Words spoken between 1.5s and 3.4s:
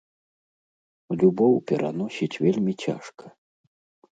пераносіць вельмі цяжка.